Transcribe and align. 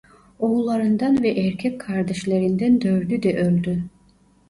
Oğullarından 0.39 1.23
ve 1.23 1.29
erkek 1.29 1.81
kardeşlerinden 1.81 2.81
dördü 2.81 3.23
de 3.23 3.37
öldü. 3.37 3.83